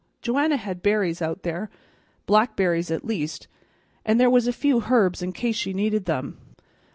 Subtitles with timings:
[0.23, 1.69] Joanna had berries out there,
[2.25, 3.47] blackberries at least,
[4.03, 6.39] and there was a few herbs in case she needed them.